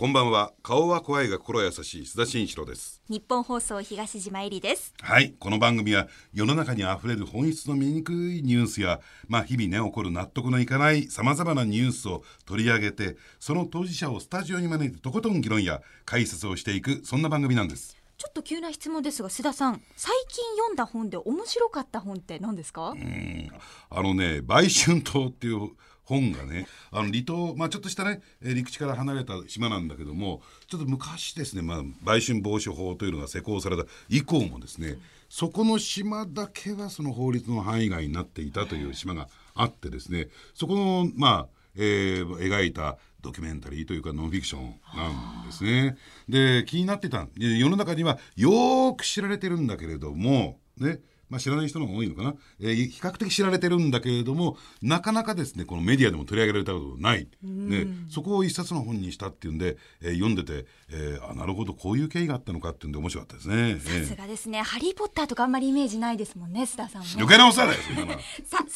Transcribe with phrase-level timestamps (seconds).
[0.00, 0.52] こんばんは。
[0.62, 3.02] 顔は怖いが心優しい須田慎一郎です。
[3.08, 4.94] 日本放送東島えりです。
[5.02, 5.34] はい。
[5.40, 17.96] この番組は世の中にあふれる本質の醜いニュースやまあ日々ね起こる納得のいかないさまざまなニュースを取り上げてその当事者をスタジオに招いてとことん議論や解説をしていくそんな番組なんです。
[18.18, 22.90] ちょっと急な質問ですが須田さん最近読んだ本で面白かった本って何ですか？
[22.90, 23.50] うん。
[23.90, 25.70] あのね売春島っていう
[26.08, 34.96] 本がねあの離島、まあ、ちょっとしたね陸地から離れた島なんだけどもちょっと昔ですね、まあ、売春防止法というのが施行された以降もですね
[35.28, 45.96] そこの島だけはその法律の範囲外になっていたという島があってですねそこのまあえー、描いたドキュメンタリーというかノンフィクションなんですね。
[46.28, 51.00] で気になってた世の中にはよく知られてるんだけれどもね
[51.30, 63.78] まあ、知らない人の方が多いのかな、えー、比較的知られてるんだけれどもなかなかですねこのメディアでも取り上げられたことない、ね、そこを一冊の本にしたっていうんで、えー、読んでて、えー、あなるほどこういう経緯があったのかっていうんで面白かったですね。
[63.78, 68.20] さすがですね、ハリー・ポッターとかあんまりイメージないですもんね須田さん余計なお さらよそんなの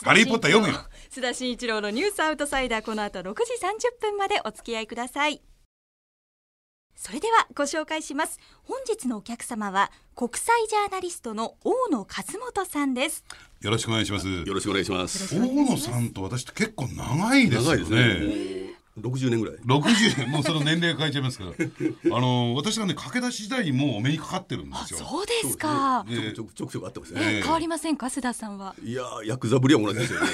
[0.05, 0.81] ハリー・ポッター読むよ。
[1.11, 5.43] 須田慎一郎のニュースアウトサイダーこの後6時30分までお付き合いください
[7.05, 8.39] それではご紹介します。
[8.63, 12.07] 本日のお客様は国際ジャーナリストの大野和
[12.39, 13.25] 元さんです。
[13.61, 14.29] よろしくお願いします。
[14.29, 15.37] よろしくお願いします。
[15.37, 17.75] 大野さんと私って結構長いですよね。
[17.75, 18.52] 長いですね
[19.01, 19.57] 60年ぐらい。
[19.57, 20.31] 60年。
[20.31, 21.53] もうその年齢変えちゃいますから。
[22.17, 24.99] あの私がね駆け出し時代にもうお目にかかってるんですよ。
[25.01, 28.07] そうですか、ね、ちょくちょくちょくあってますね、変わりませんか？
[28.07, 28.75] 須田さんは。
[28.85, 30.27] いやヤクザぶりは同じですよね。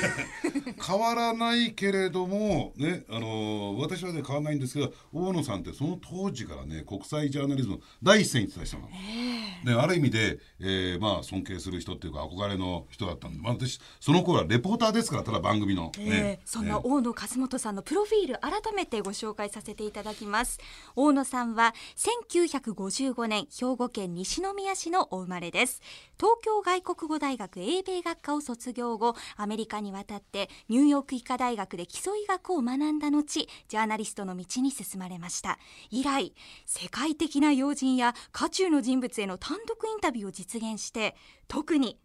[0.85, 16.41] 変わらないけれどもねあの私はね変わらないんですけど大野さんってその当時からね国際ジャーナリズム第一線に伝えたの、ね、ある意味で、えー、まあ尊敬する人っていうか憧れの人だったんで、まあ、私その頃はレポーターですからただ番組の、ね、え。
[16.45, 20.59] ー、そんな大野和元さんのプロフィール改めてご紹介させていただきます。
[20.97, 25.83] 大野さんは1955年兵庫県西宮市のお生まれです。
[26.17, 35.59] 東京外国語大学英米学科を卒業後アメリカに渡ってニューヨーク医科大学で基礎医学を学んだ後ジャーナリストの道に進まれました。
[35.91, 36.35] 以来
[36.65, 41.15] 世界的な要人や渦中の人物への単独インタビューを実現して
[41.49, 41.99] 特に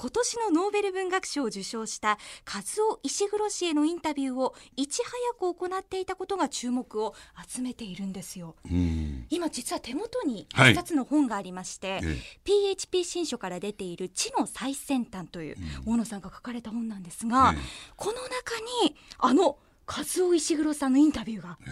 [0.00, 7.14] 今年のノーベル文学賞を受賞した和夫石黒氏へのインタビューをいち早く行っていたことが注目を
[7.48, 8.54] 集めているんですよ。
[9.28, 12.02] 今実は手元に一つの本がありまして、はい、
[12.44, 17.56] PHP 新書から出ている「知の最先端」という大野さんが書かれた本なんですが、
[17.96, 21.70] この中にあの和夫石黒さんのインタビューが、え。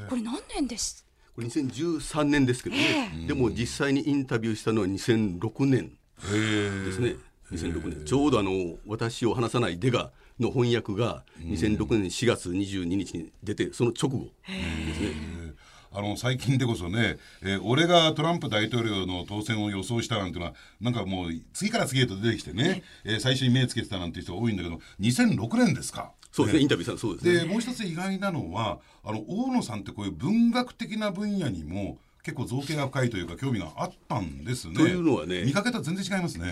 [0.00, 1.06] ー、これ何年です？
[1.36, 5.96] これ2013年ですけどね、でも実際にインタビューしたのは2006年
[6.28, 7.16] ですね。
[7.52, 8.04] 2006年。
[8.04, 14.32] ちょうどあの「私を話さないデガ」の翻訳が2006年4月22日に出てその直後。
[14.46, 15.54] ですね。
[15.92, 26.12] あの最近でこそね、えー、俺がトランプ大統領の当選を予想したなんていうのはなんかもう次から次へと出てきてね、えー、最初に目つけてたなんていう人が多いんだけど2006年ですか。
[26.32, 27.40] そうですね、インタビューさんそうですね。
[27.40, 34.74] でもう一つ意外なのはあの大野さんってこういう文学的な分野にも結構造形が深いというか興味があったんですね。
[34.74, 36.50] というのはね見かけと全然違いますね。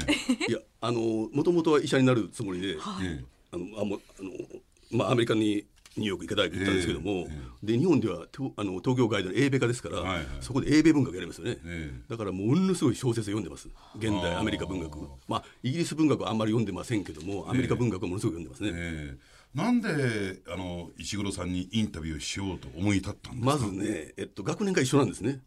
[0.49, 4.31] いやあのもともとは医者になるつもりで、はい、あのあもあの
[4.91, 8.27] まあアメリカにニューヨーク医科大学行ったんですけども、えーえー、で日本では
[8.57, 13.69] あの東京外での英米科ですから、はいはい、そこで英米文学やりますよね、えー、だからものすごい小説読んでます。
[13.97, 14.99] 現代アメリカ文学。
[15.27, 18.71] まあイギリス文学はあんまり読んでませんけどもアメリカ文学はものすごく読んでますね。
[18.73, 19.19] えー
[19.55, 19.89] なんで
[20.53, 23.53] あの石黒さんにインタビューしようと思い立ったんですか？
[23.53, 25.41] まずね、えっと、学年が一緒なんですね。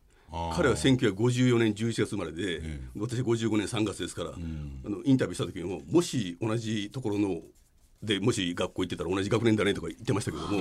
[0.54, 7.42] 彼は1954年11月生まれで、ええ、私55年3月ですから、うん、あのインタビューした時にももし同じところの
[8.02, 10.58] でもし学校行ってたら同じ学年だねとか言ってましたけども、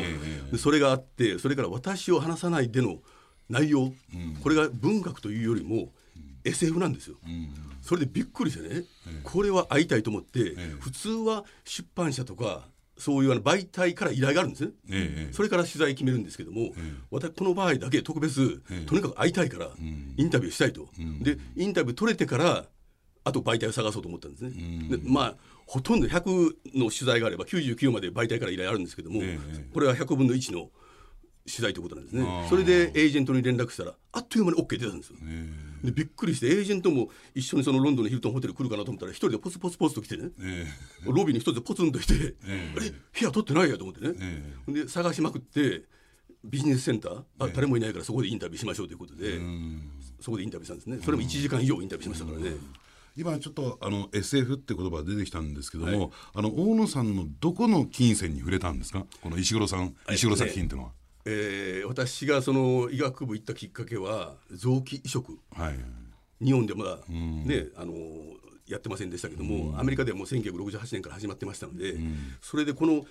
[0.53, 2.98] え、それがあってそれから私を話さないでの
[3.48, 5.92] 内容、うん、これが文学というよりも
[6.44, 7.50] SF なんですよ、うん、
[7.81, 8.84] それでびっくりしてね、
[9.22, 12.62] これは会いたいと思って、普通は出版社とか
[13.00, 16.72] そういうあの媒体から依頼があるんですね、ええ、それから取材決めるんですけども、え、
[17.11, 19.70] 私この場合だけ特別、とにかく会いたいから、
[20.17, 22.67] インタビューしたいと、うん、でインタビュー取れてから
[23.25, 25.35] あと媒体を探そうと思ったんですね、うん、でまあ
[25.67, 29.20] ほとんど100の取材があれば99まで媒体から依頼あるんですけども、
[29.73, 30.70] これは100分の1の
[31.47, 32.47] 取材ということなんですね。
[32.49, 35.17] それでエージェントに連絡したらあっという間に OK 出たんですよ。
[35.82, 42.15] でびっくりしてエージェントも一緒にそのロンドンのヒルトンホテル来るかなと思ったら一人でポツポツポツと来てね、えー、ロビーに一つでポツンと来て、
[42.47, 45.82] えー、あれ部屋取ってないやと思ってね、えー、で探しまくって
[46.44, 49.38] ビジネスセンターあ誰もいないからそこでインタビューしましょうということで、
[50.21, 50.99] そこでインタビューしたんですね。
[51.05, 52.56] それも1時間以上インタビューしましたからね。
[53.17, 59.05] 今ちょっとあの SF って言葉が出てきたんですけども、はい、あの大野さんのどこの金銭に触れたんですか？
[59.21, 60.93] この石黒さん石黒作品っていうのは。
[61.25, 67.93] えー、私がその医学部行ったきっかけは臓器移植、はい、日本でまだね、あの
[68.67, 71.96] やってませんでしたけども、アメリカではもう1968年から始まってましたので、
[72.40, 73.05] それでこの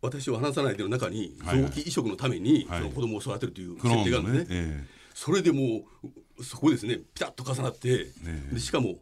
[0.00, 4.60] 私を話さないでの中に臓器移植のためにその子供を育てるという設定があるんですね。
[4.62, 5.84] ねそれでも
[6.38, 8.06] うそこですねピタッと重なって、
[8.52, 8.96] でしかも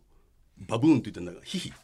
[0.59, 1.75] バブーンと言ったんだが皮膚、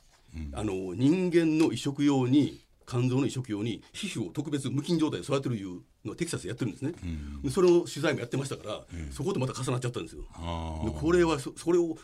[0.52, 6.92] あの人間の移植用に肝臓の移植用に皮膚を特別無菌状態で育てるいうのテキサスでやってるんですね、
[7.44, 10.22] うん、それを取材もやってましたから、うん、そことまた重なっちゃったんですよ。
[10.22, 11.96] でこれはそれを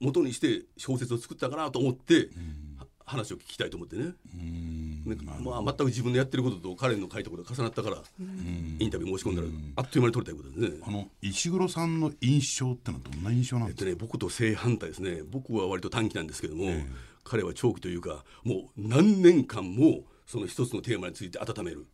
[0.00, 2.28] 元にして小説を作ったかなと思って、
[3.06, 4.12] 話を聞きたいと思ってね、
[5.40, 7.98] まあ、全く自分のやってることと彼の書いたことが重なったから、
[8.78, 10.78] インタビュー申し込んだら、あっという間に取れたことですね。
[10.86, 15.22] あの石黒さんの印象ってのはどんな印象なんですか、えっとね、僕と正反対ですね。
[15.30, 16.86] 僕は割と短期なんですけども、えー、
[17.24, 21.86] 彼は長期というかもう何年間もその一つのテーマについて温める。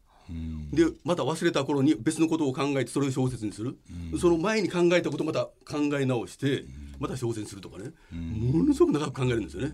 [0.72, 3.76] でまた忘れた頃に別のことを考えてそれを小説にする、
[4.20, 6.64] その前に考えたことをまた考え直して
[7.00, 9.72] また小説にするとかね、ものすごく長く考えるんですよね。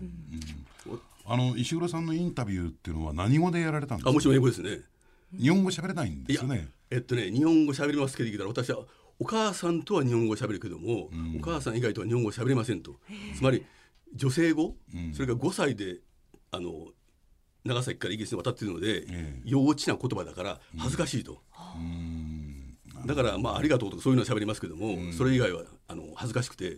[1.25, 4.09] あの石黒さんのインタビューっていうのは何語でやられたんですか？
[4.09, 4.79] あもちろん英語ですね。
[5.37, 6.69] 日本語喋れないんですよね。
[6.89, 8.79] えっとね日本語喋りますけど聞いたら私は
[9.19, 12.95] お母さんとは日本語喋るけども、うん、お母さん以外とは日本語喋れませんと。
[13.35, 13.65] つまり
[14.15, 15.97] 女性語、うん、それから5歳で
[16.51, 16.87] あの
[17.67, 19.05] 長崎からイギリスに渡っているので、
[19.45, 21.39] 幼稚な言葉だから恥ずかしいと。
[23.05, 26.77] だからまあありがとうとかそういうのは喋りますけども、それ以外はあの恥ずかしくて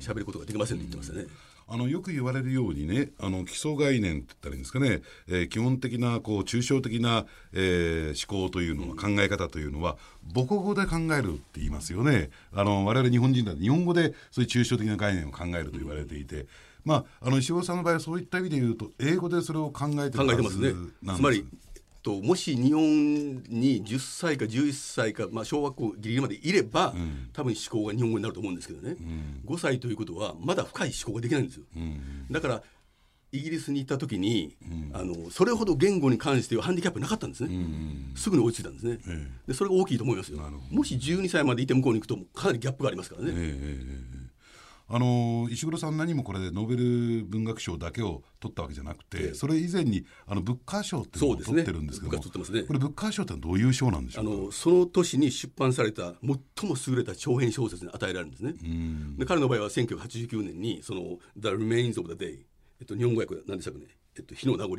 [0.00, 1.26] 喋ることができませんと言ってましたね。
[1.72, 9.96] あのよく言われるようにねあの基礎概念って言ったらいいんですかね、えー、基本的なこう抽象的な、えー、思考というのは、考え方というのは
[10.34, 12.30] 母国語で考えるって言いますよね。
[12.52, 16.46] あの我々日本人だと日本語でそういう抽象的な概念を考えると言われていて。
[16.90, 20.72] まあ、あの石尾さんの場合はそういった意味で言うと英語でそれを考えてる考えてますね。
[21.14, 21.46] つまり
[22.02, 22.82] ともし日本
[23.44, 31.64] に10歳か11歳か、まあ、小学校ギリギリまでいれば、うん、多分思考が日本語になると思うんですけどね、うん、5歳ということはまだ深い思考ができないんですよ。
[31.76, 32.62] うん、だから
[33.32, 40.40] イギリスに行った時に、うん、あのそれほど言語に関してはハンディキャップなかったんですね、うん、すぐに追いついたんですね、えー、でそれが大きいと思いますよ。
[40.70, 44.29] もし12歳までいて向こうに行くとかなりギャップがありますからね、えー
[44.92, 46.76] あの石黒さん何もこれでノーベ
[47.20, 58.54] ル文学賞だけを取ったわけじゃなくて、ええ、それ以前にあのブッカー賞っていうのを取ってるんですけども、ねね、これブッカー賞ってどういう賞なんでしょうあのその年に出版された最も優れた長編小説に与えられるんですね。
[59.16, 62.40] で彼の場合は1989年にその「The Remains of the Day」
[62.80, 63.86] えっと、日本語訳何でしたかね
[64.18, 64.74] 「えっと、日の名残」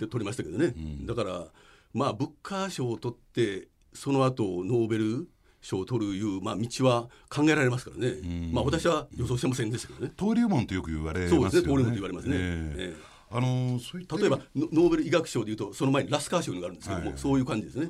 [0.00, 0.74] で取りましたけどね、
[1.04, 1.52] だから
[1.94, 5.28] まあブッカー賞を取ってその後ノーベル
[5.60, 8.14] 賞を取るいう、まあ、道は考えられますからね、
[8.52, 10.12] まあ、私は予想してませんですけどね。
[10.18, 11.68] 登竜門とよく言われますよねそうですね。
[11.68, 17.88] 登竜門と言われますね、えーあのー、そういった例えばノーベル医学賞でいうとその前にラスカー賞があるんですけども、はい、そういう感じですね。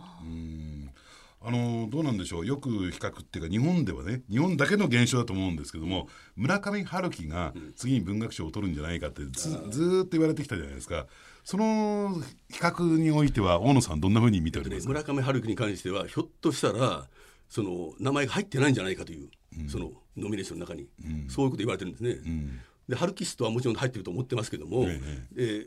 [1.43, 2.46] あのどうなんでしょう。
[2.46, 11.06] よく比較っていうか日本ではね日本だけの現象だと思うんですけども村上春樹が次に文学賞を取るんじゃないかってず,、ずっと言われてきたじゃないですか。
[11.43, 12.20] その
[12.50, 17.06] 比較においては大野さんどんなふうに見ておりますか、村上春樹に関してはひょっとしたら
[17.50, 22.11] その名前が入ってないんじゃないかという、うん、そのノミネーションの中に、うん、そういうこと言われてるんですね。
[22.11, 25.00] うん、でハルキストはもちろん入ってると思ってますけども、え
[25.37, 25.67] え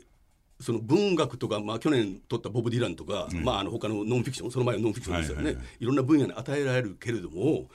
[0.60, 7.66] その文学とか、まあ、去年取ったボブ・ディランとか、まあ、あの他のノンフィクションその前のノンフィクションですよね、はいろんな分野に与えられるけれども、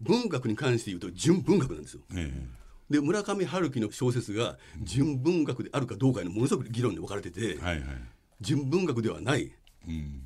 [0.00, 2.00] 文学に関して言うと純文学なんですよ。
[2.16, 2.32] え
[2.88, 7.58] で村上春樹の小説が純文学であるかどうかのものすごく議論で分かれてて、
[8.40, 9.52] 純文学ではない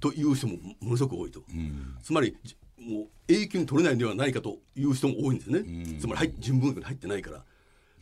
[0.01, 2.37] という人もものすごく多いと、うん、つまり
[2.79, 5.63] もう永久に取れないんではないかという人も多いんですね、う
[5.97, 7.43] ん、つまり純文学に入ってないから、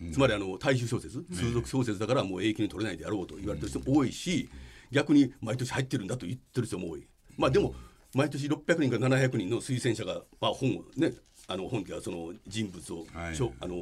[0.00, 4.48] うん、つまりあの大衆小説通俗小説だからもう永久に取れないであろうと言われてる人も多いし、
[4.90, 7.06] 逆に毎年入ってるんだと言ってる人も多い。
[7.36, 7.74] まあでも
[8.14, 11.14] 毎年600人から700人の推薦者が、まあ、本をね
[11.48, 13.76] あの本家はその人物を、はい、あの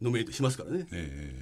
[0.00, 1.34] ノミネートしますからね、え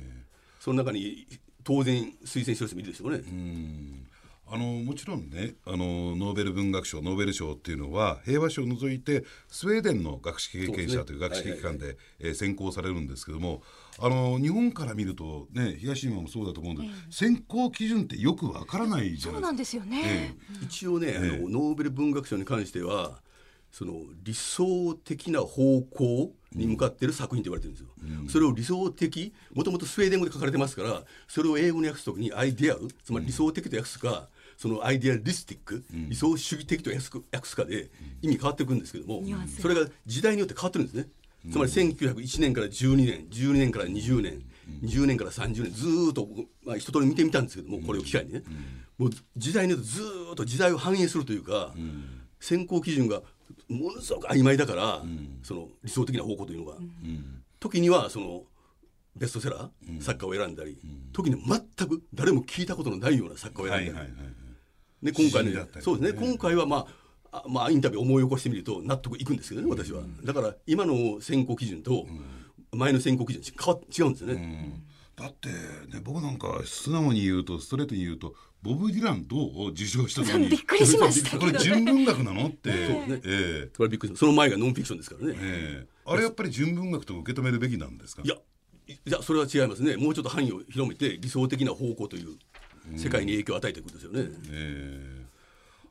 [0.61, 1.27] ー、その中に
[1.63, 3.19] 当然推薦してる人もいるでしょうね。
[3.19, 4.07] うん
[4.49, 13.63] あのもちろんねあのノーベル文学賞ノーベル賞っていうのは平和賞を除いてスウェーデンの学識経験者という学識機関で、え選考されるんですけども
[13.99, 19.33] あの日本から見るとね東島もそうだと思うんで、えー、選考基準ってよくわからないじゃないですか。
[19.33, 23.21] そうなんですよね、えー、一応ね、あのノーベル文学賞に関しては
[23.73, 27.89] その理想的な方向に向かっている作品と言われてるんですよ、
[28.23, 37.91] うん、それを理想的もともとスウェーデン語で書かれてますからそれを英語に訳すときにアイデアウつまり理想的と訳すか、そのアイデアリスティック、うん、理想主義的と訳すかで
[38.23, 39.23] 意味変わっていくんですけども、
[39.61, 41.09] それが時代によって変わってるんですね。
[41.51, 44.43] つまり1901年から12年12年から20年
[44.83, 46.29] 20年から30年ずっと、
[46.65, 48.43] まあ、一通り見てみたんですけどもこれを機会にね、
[48.99, 51.73] もう時代によってずっと時代を反映するというか、
[52.41, 53.23] 選考基準が
[53.69, 55.03] ものすごく曖昧だから、
[55.43, 56.77] その理想的な方向というのが、
[57.61, 58.43] 時にはその
[59.15, 60.79] ベストセラー、作家を選んだり、
[61.13, 64.46] 時には全く誰も聞いたことのないような作家を選んだり、はいはいはい
[65.07, 65.55] で今回ね。
[65.81, 66.27] そうですね。
[66.27, 66.87] 今回はま
[67.33, 72.07] ああまあインタビュー思い起こしてみると納得いくんですけどね私は、だから今の選考基準と
[72.73, 74.83] 前の選考基準変わっ違うんですよね、
[75.17, 80.49] だってね僕なんか素直に言うとストレートに言うとボブ・ディランどう受賞したのに。
[80.49, 83.21] びっくりしましたけど これ純文学なのって、ね。
[83.25, 83.71] ええ。
[83.75, 85.89] それはびっくりしたその前がノンフィクションですからね、ええ。
[86.07, 88.23] あれやっぱり純文学と受け止めるべきなんですか？
[88.25, 88.37] いや
[88.89, 89.97] いやそれは違いますね。
[89.97, 92.37] もうちょっと範囲を広めて理想的な方向という
[92.95, 95.27] 世界に影響を与えていくんですよね、ええ。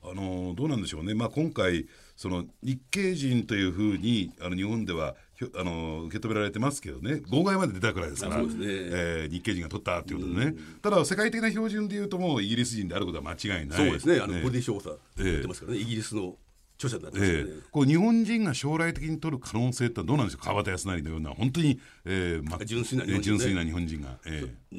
[0.04, 5.16] あのどうなんでしょうね、まあ、今回その日系人というふうにあの日本では
[5.58, 7.22] あの受け止められてますけどね。
[7.30, 8.36] 号外まで出たくらいですから。
[8.36, 8.66] あそうですね。
[8.68, 13.78] えー日系人が取ったっていうことでね、ただ世界的な標準でいうともうイギリス人であることは間違いない。
[13.78, 14.22] そうですね。
[14.22, 14.44] あの、ええ。
[14.44, 14.98] ボディ調査やっ
[15.42, 16.38] てますからね、イギリスの
[16.78, 17.62] 著者になってますね、ええ。
[17.70, 20.46] こう日本人が将来的に取る可能性ってどうなんでしょう。
[20.46, 23.38] 川端康成のような本当に、えーま純粋な日本人ね。
[23.38, 24.76] 純粋な日本人が、ええ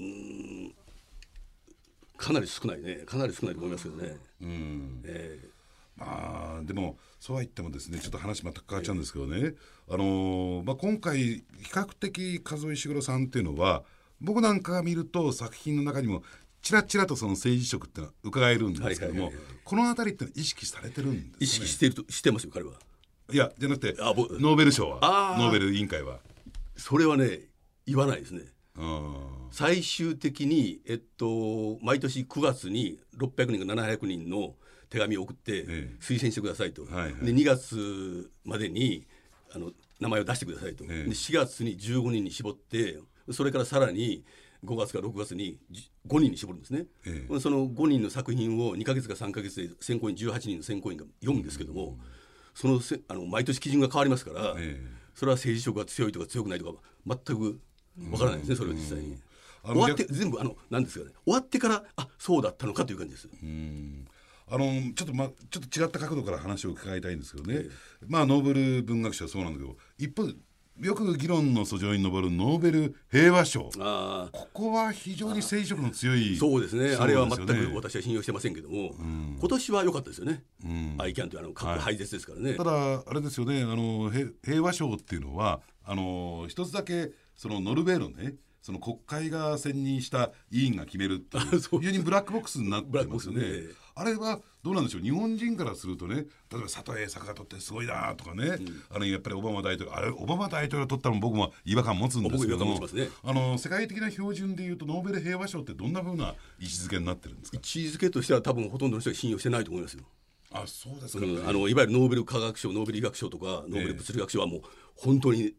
[2.16, 2.96] かなり少ないね。
[3.06, 5.00] かなり少ないと思いますけどね、うん。
[5.04, 5.49] ええ。
[5.96, 9.54] まあでもそうは言ってもですねちょっと話全く変わっちゃうんですけどね、
[9.88, 13.82] あのーまあ、今回比較的数石黒さんっていうのは
[14.20, 16.23] 僕なんかが見ると作品の中にも
[16.61, 19.56] ちらちらとその政治色ってのは伺えるんですけども、はいはいはいはい。
[19.64, 21.37] この辺りって意識されてるんですかね。
[21.40, 22.73] 意識してるとしてますよ彼は。
[23.32, 24.99] いやじゃなくてあぼノーベル賞は。
[25.00, 25.40] あー。
[25.40, 26.18] ノーベル委員会は。
[26.76, 27.40] それはね
[27.87, 28.40] 言わないですね。
[28.40, 28.55] うん
[29.50, 34.54] 最終的に、えっと、毎年9月に600人か700人の
[34.88, 35.97] 手紙を送ってええ。
[36.00, 37.14] 推薦してくださいと、はいはい。
[37.25, 39.06] で2月までに
[39.54, 41.04] あの名前を出してくださいと、ええ。
[41.04, 42.99] で4月に15人に絞って
[43.33, 44.25] それからさらに
[44.64, 51.99] 5月から6月にじ5人に絞るんですね、えその5人の作品を2か月か3か月で選考員18人の選考員が読むんですけども、
[52.54, 54.97] そのせあの毎年基準が変わりますから、ええ。
[55.14, 57.61] それは政治色が強いとか強くないとか全く
[58.10, 59.16] わからないですね、それは実際に。
[59.64, 61.10] 終わって全部あのなんですかね。
[61.24, 63.28] 終わってからあそうだったのかという感じです。
[64.48, 67.64] あのちょっとまちょっと違った角度から話を伺いたいんですけどね、
[68.06, 70.34] まあノーベル文学賞はそうなんだけど一方で
[70.78, 73.70] よく議論の訴状に上るノーベル平和賞。
[73.80, 74.30] ああ。
[74.30, 76.94] ここは非常に政治色の強いそうですね。
[76.94, 80.44] 賞あれは全く私は信用してませんけども、今年は良かったですよね、
[80.98, 83.62] アイキャンというあの核廃絶ですからね、ただあれですよね。
[83.62, 93.46] あのへ平和賞っていうのはあの一つだけそのノルウェーのねその国会が選任した委員が決めるっていう非常にブラックボックスになってますよねね。
[93.94, 95.02] あれはどうなんでしょう。
[95.02, 96.26] 日本人からするとね例え
[96.56, 98.58] ば佐藤栄作が取ってすごいなとかね、
[98.90, 103.08] あのやっぱりオバマ大統領あれオバマ大統領取ったのも僕も違和感持つんですけどもね。
[103.22, 107.56] あの世界的な標準でいうとノーベル平和賞ってどんなふうな位置づけになってるんですか？
[107.56, 110.02] 位置づけとしては多分ほとんどの人が信用してないと思いますよ。
[110.50, 111.48] あそうですか、うん。
[111.48, 114.62] あのいわゆるノーベル化学賞ノーベル医学賞とかノーベル物理学賞はもう
[114.96, 115.54] 本当に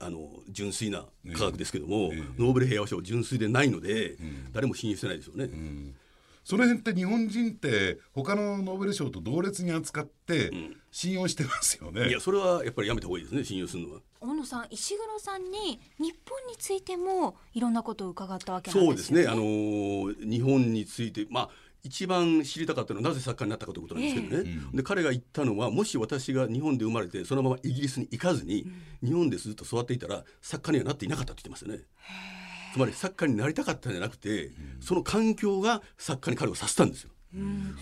[0.00, 1.04] あの純粋な
[1.36, 4.16] 科学ですけども、ノーベル平和賞は純粋でないので、
[4.52, 5.50] 誰も信用してないですよね。
[6.42, 10.50] その辺って日本人って他のノーベル賞と同列に扱って
[10.90, 12.08] 信用してますよね。
[12.08, 14.00] いやそれはやっぱりやめた方がいいですね信用するのは。
[14.20, 18.96] 大野さん石黒さんに日本についてもいろんなことを伺ったわけなんそうでよね。
[18.96, 21.50] ですすねあのー日本についてまあ
[21.82, 28.66] 一番知りたかったのはなぜ作家になったかということなんですけどね、で彼が言ったのはもし私が日本で生まれてそのままイギリスに行かずに、
[29.02, 31.84] 日本でずっと育っていたら作家にはなっていなかったって言ってますよね。
[32.72, 37.10] つまり作家になりたかったんじゃなくて、その環境が作家に彼をさせたんですよ。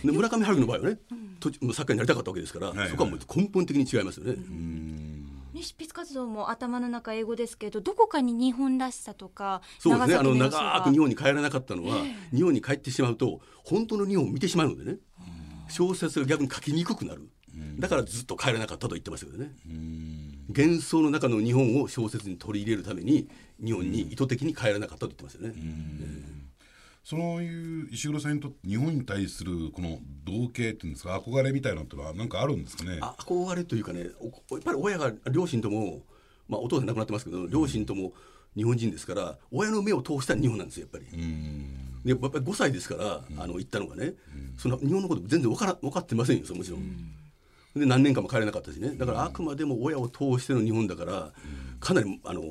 [0.05, 0.99] で村上春樹の場合はね、
[1.40, 4.37] 途中作家になりたかったわけですから、はいそこはもう根本的に違いますよね。
[5.59, 10.15] ね執筆活動も頭の中英語ですけどどこかに日本らしさとかそうですね。
[10.17, 14.99] あの長く日本に帰らなかったのは、日本に帰ってしまうと本当の日本を見てしまうのでね、
[15.69, 17.29] 小説が逆に書きにくくなる、
[17.79, 19.53] だからずっと帰らなかったと言ってますけどね、
[20.49, 23.29] 幻想の中の日本を小説に取り入れるために
[23.62, 25.55] 日本に意図的に帰らなかったと言ってますよね、
[27.09, 32.99] そういう石黒さんにとって日本に対するこの同型っていうんですか憧れみたいなのってのは何かあるんですかね？
[33.00, 36.03] あ憧れというかねおやっぱり親が両親とも、
[36.49, 38.12] まあ、お父さん亡くなってますけど両親とも
[38.55, 41.23] 日本人ですから親の目を通した日本なんですよやっぱり。
[42.05, 44.12] でやっぱり5歳ですから、あの行ったのがね、
[44.59, 46.83] その日本のこと全然分から分かってませんよもちろん。
[47.75, 48.91] で何年間も帰れなかったしね。
[48.97, 51.33] だからあくまでも親を通しての日本だから
[51.81, 52.43] かなりあの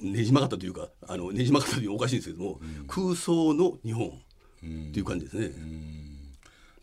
[0.00, 4.12] ねじ曲がったというかあのねじ曲がったというのはおかしいんですけども、空想の日本っ
[4.92, 5.50] ていう感じですね。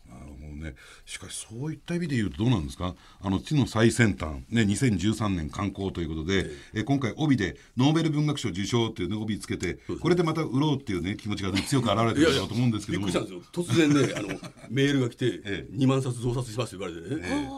[0.08, 0.74] なるほどね。
[1.04, 2.94] しかしそういった意味で言うとどうなんですか？
[3.20, 13.08] あの地の最先端、ね、2013年刊行ということで、えー、今回帯でノーベル文学賞受賞っていうね帯つけてこれでまた売ろうっていうね気持ちが、ね、強く表れてると思うんですけども。
[13.08, 14.28] 突然ね あの
[14.70, 17.48] メールが来て、ええ、2万冊増刷しますって言われてね、え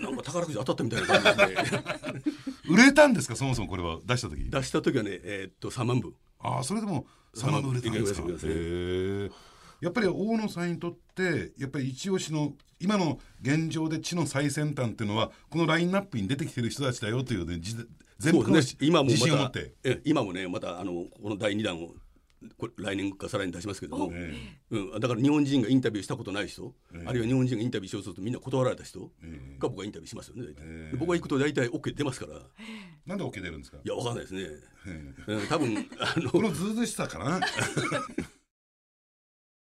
[0.00, 1.64] え、なんか宝くじ当たったみたいな感じで、ね、
[2.68, 3.36] 売れたんですか？
[3.36, 6.14] そもそもこれは出した時出した時はね、えー、っと3万部。
[6.40, 9.36] ああそれでも3万部売れたんですか？
[9.82, 17.60] やっぱり大野さんにとってやっぱり一押しの今の現状で地の最先端っていうのはこのラインナップに出てきてる人たちだよというね
[18.18, 21.90] 全部の、ね、今もまたえ今もねまたあのこの第2弾を
[22.58, 24.12] これ来年かさらに出しますけども、
[24.70, 26.74] うん、だから日本人がインタビューしたことない人、
[27.06, 29.08] あるいは日本人がインタビューしようとするとみんな断られた人が
[29.68, 30.52] 僕はインタビューしますよね、
[30.98, 32.40] 僕が行くと大体 OK 出ますから。
[33.06, 33.78] なんで OK 出るんですか？
[33.84, 34.48] いやわかんないですね、
[35.28, 36.30] うん、多分あの。
[36.30, 37.40] このずうずしさかな？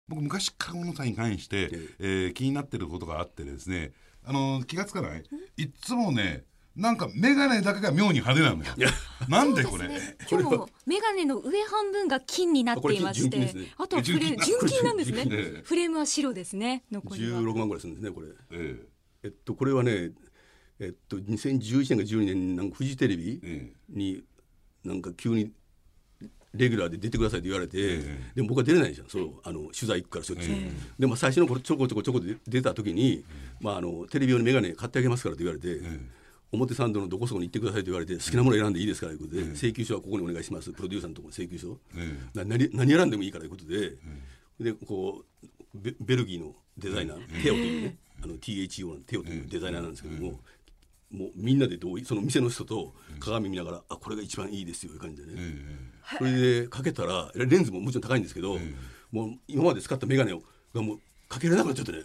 [0.08, 3.92] 僕昔から小野さんに関して、えー、気になってることがあってですね
[4.24, 5.24] あの気がつかない？
[5.56, 8.90] いつもねなんか眼鏡だけが妙に派手なのよ。
[9.28, 14.36] なんでこれ、ね、今日も眼鏡の上半分が金になっていまして、ね、あと純金。
[14.84, 15.24] なんですね。
[15.64, 16.84] フレームは白ですね。
[16.90, 17.40] 残りは。
[17.40, 18.28] 16万ぐらいするんですねこれ。
[18.52, 18.86] え
[19.24, 19.28] え。
[19.28, 20.12] っとこれはね
[20.80, 23.40] えっと2011年か12年なんかフジテレビ
[23.90, 24.22] に
[24.84, 25.52] なんか急に
[26.54, 33.24] レギュラーで出てくださいと言われて、えー、でも僕は出れないじゃんそうあの取材行くからしょっちゅう、えー、でも最初のこれちょこちょこちょこで出た時に、
[33.60, 36.00] まあ、あのテレビ用の眼鏡買ってあげますからと言われて、えー、
[36.52, 40.70] 表参道のどこそこに行ってくださいと言われて好きなもの選んでいいですからということで、請求書はここにお願いします。
[40.72, 41.78] プロデューサーのところ請求書、
[42.34, 43.96] 何何選んでもいいからということで、
[44.60, 45.24] でこ
[45.74, 47.96] うベベルギーのデザイナー、テオというね。
[48.24, 50.40] あの THO のテオというデザイナーなんですけども、
[51.10, 55.40] もうみんなで同意その店の人と鏡見ながら、あこれが一番いいですよいう感じでね、
[56.18, 58.58] それでかけたらレンズももちろん高いんですけど、
[59.10, 60.40] もう今まで使った眼鏡
[60.72, 62.02] がもうかけれなくなっちゃってね、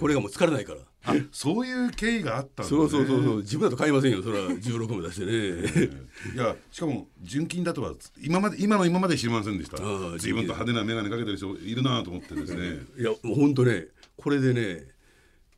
[0.00, 3.36] これがもう疲れないからあそういう経緯があったんだ、ね、そうそうそうそう。
[3.38, 4.22] 自分だと買いませんよ。
[4.22, 5.90] それは16も出してね、
[6.34, 9.76] いやしかも純金だとは今まで今の今まで知りませんでした。
[10.14, 12.80] 自分と派手な眼鏡かけてる人いるなと思ってですね。
[12.98, 13.86] いやもう本当ね
[14.16, 14.84] これでね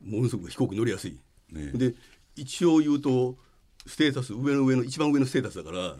[0.03, 1.19] ものすごく飛行機乗りやすい、
[1.51, 1.93] ね、で
[2.35, 3.37] 一応言うと
[3.85, 5.95] ステータス上の上の一番上のステータスだから、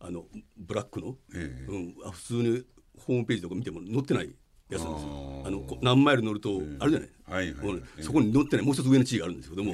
[0.00, 0.24] あの
[0.56, 2.64] ブラックの、えうん、普通に
[2.98, 4.30] ホームページとか見ても載ってない
[4.72, 5.32] やつなんですよ。
[5.44, 9.72] あの何マイル乗ると、あるじゃない、はいはい、そこに乗ってないもう一つ上の地位があるんですけども、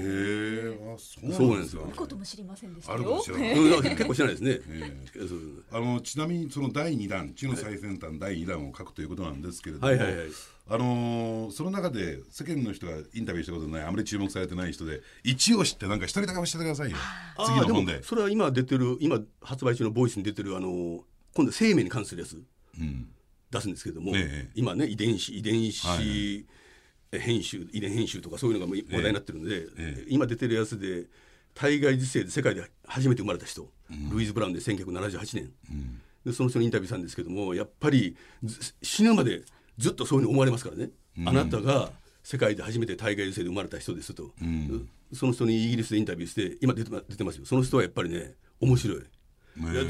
[1.28, 1.82] そうなんですよ。
[1.94, 3.22] ことも知りませんでしたよ。
[3.82, 4.60] 結構知らないですね。
[5.70, 10.26] あのちなみにその第2弾地の最先端第2弾を書くということなんですけれども、はいはいはい。
[10.70, 16.96] あのー、その中で世間の人がインタビューしたことないあまり注目されてない人で一押しってなんか一人だけ教えてくださいよ。
[17.46, 18.02] 次の本で。
[18.02, 21.00] それは今出てる今発売中のボイスに出てるあのー、
[21.34, 22.42] 今度生命に関するやつ、
[22.78, 23.08] うん、
[23.50, 26.46] 出すんですけども、ええ、今ね遺伝子遺伝子、はい。
[27.10, 31.06] 編集遺伝編集とかそういうのが話題になってるんで、え、今出てるやつで
[31.54, 38.16] 体外受精で世界で初めて生まれた人、うん、ルイズ・ブラウンで1978年、うん、でその人にインタビューしたんですけどもやっぱり
[38.82, 39.42] 死ぬまで
[39.78, 41.90] ずっとそういうふうに思われますからね、うん、あなたが
[42.22, 44.30] 世界で初めて体外受精で生まれた人ですと、
[45.14, 47.46] その人にイギリスでインタビューして今出て出てますよ。
[47.46, 49.02] その人はやっぱりね面白い。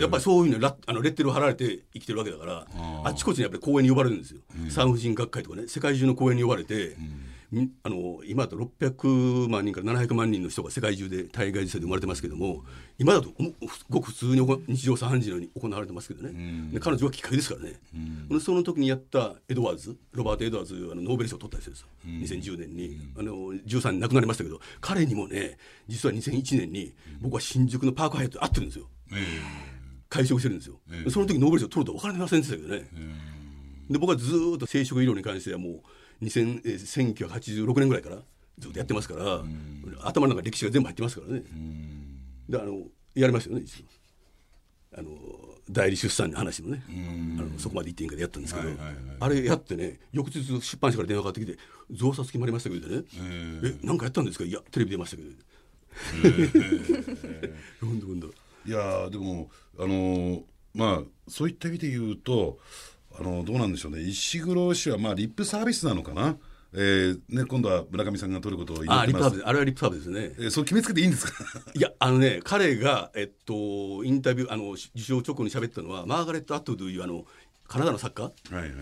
[0.01, 2.67] やっぱりそういうのラあのレッテルを貼られて生きてるわけだから
[3.05, 6.97] あちこちにやっぱり講演に呼ばれるんですよ、産婦人科学会とかね世界中の講演に呼ばれて、
[7.83, 12.63] あの今だと600万人から700万人の人が世界中で体外受精で生まれてますけども
[12.99, 13.33] 今だと
[13.89, 17.81] ごく普通に日常茶飯事のように行われてますけどね、で彼女はきっかけですからね、
[18.41, 28.87] その時にやったエドワーズロバート・エドワーズあのノーベル賞を取った人ですよ、2010年に、あの13年亡くなりましたけど彼にもね実は2001年に僕は新宿のパークハイアット会ってるんですよ。
[30.09, 32.89] 会食してるんですよ、その時ノーベル賞取ると分からませんでしたけどね、
[33.91, 35.83] で僕はずっと生殖医療に関してはも
[36.21, 38.17] う2000え1986年ぐらいから
[38.59, 39.43] ずっとやってますから、
[40.03, 41.43] 頭の中歴史が全部入ってますからね、
[42.49, 42.83] であの
[43.15, 43.87] やりましたよね一応
[44.99, 45.11] あの
[45.71, 46.83] 代理出産の話もね、
[47.39, 48.69] あのそこまで言っていいんかでやったんですけど、
[49.21, 51.59] あれやってね翌日出版社から電話かかってきて
[51.93, 53.87] 「増刷決まりましたけどね、ええ。
[53.87, 54.45] なんかやったんですか？
[54.45, 55.29] いやテレビ出ましたけど」
[57.81, 58.33] ほんとほんと
[58.67, 60.43] いやでもあのー、
[60.75, 62.59] まあそういった意味で言うと
[63.19, 64.01] あのー、どうなんでしょうね。
[64.03, 66.37] 石黒氏はまあリップサービスなのかな。
[66.75, 69.41] えーね、今度は村上さんが取ることを言ってます。
[69.43, 71.33] あれはリップサービスですね、えー、そう決めつけていいんですか？
[71.75, 77.25] いやあのね彼が、えっと、インタビューあの受賞直後に喋ったのはマーガレット・アットウというあの
[77.67, 78.73] カナダの作家、はいはい、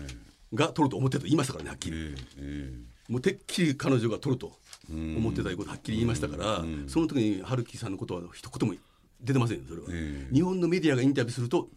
[0.53, 4.57] が取ると思ってたと言いましたからねはっきり、えーえー、もうてっきり彼女が取ると
[4.89, 8.75] 思ってたことはっきり言いましたから、その時に春樹さんのことは一言も
[9.21, 11.69] 出てませんよそれは、えー、日本のメディアがインタビューすると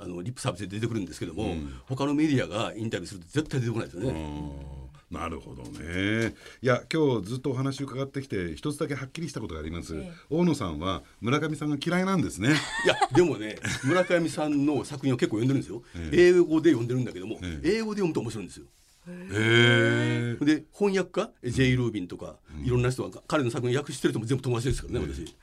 [0.00, 4.78] あのリップサービスで出てくるんですけども、うん、他のメディアがインタビューすると絶対出てこないですよね。
[5.10, 6.34] なるほどね。
[6.60, 10.12] いや今日ずっとお話伺ってきて一つだけはっきりしたことがあります、ええ。
[10.28, 12.50] 大野さんは村上さんが嫌いなんですね。
[12.84, 18.66] いやでもね 村上さんの作品を結構読んでるんですよ、え英語で読んでるんだけども、え英語で読むと面白いんですよ。
[19.08, 20.44] へえ。
[20.44, 21.76] で翻訳家？J.
[21.76, 25.34] ルービンとか、いろんな人が彼の作品を訳してる人も全部友達ですからね、私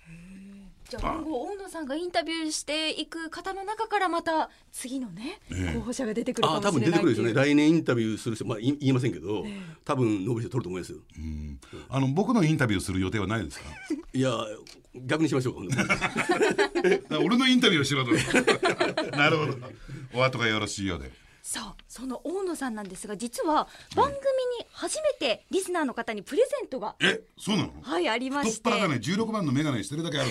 [0.99, 5.73] じゃあ今後大野さんがインタビューしていく方の中からまた次のね、ええ。
[5.75, 7.33] 候補者が出てくるかああ多分もしれない出てくるでしょうね。
[7.33, 9.45] 来年インタビューする人、まあ、言い言いませんけど、
[9.83, 10.99] 多分ノーベル賞取ると思いますよ。
[11.17, 11.59] うん。
[11.89, 13.65] あの僕のインタビューする予定はないですか？
[14.13, 14.31] いや
[14.95, 15.55] 逆にしましょう。
[17.13, 18.11] あ 俺のインタビューをしろと。
[19.17, 19.53] なるほど。
[20.13, 21.11] お後がよろしいようで
[21.47, 27.71] さあその大野さんなんですが実は番組に初めてリスナーの方にプレゼントが、えそうなの？
[27.83, 28.95] はいありま太っして腹だね。
[28.95, 30.29] 16番の眼鏡してるだけある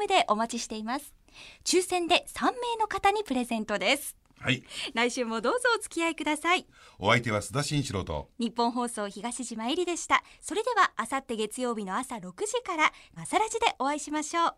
[0.07, 1.15] でお待ちしています。
[1.65, 4.17] 抽選で3名の方にプレゼントです。
[4.39, 4.65] はい。
[4.95, 6.67] 来週もどうぞお付き合いください。
[6.99, 10.25] お相手は須田慎一郎と日本放送東島えりでした。
[10.41, 14.55] それではあさって月曜日の朝6時から朝ラジでお会いしましょう